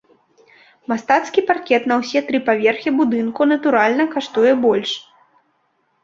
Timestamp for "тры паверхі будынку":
2.29-3.41